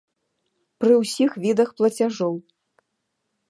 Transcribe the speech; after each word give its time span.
Пры 0.83 0.93
ўсіх 1.01 1.37
відах 1.45 1.69
плацяжоў. 1.81 2.35